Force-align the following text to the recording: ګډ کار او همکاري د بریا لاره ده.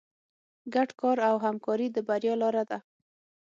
ګډ 0.73 0.89
کار 0.99 1.17
او 1.29 1.35
همکاري 1.45 1.87
د 1.91 1.97
بریا 2.07 2.33
لاره 2.41 2.63
ده. 2.69 2.77